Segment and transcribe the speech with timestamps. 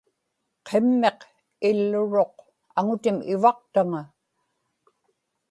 [0.67, 1.19] qimmiq
[1.69, 2.33] illuruq
[2.77, 4.01] aŋutim ivaqtaŋa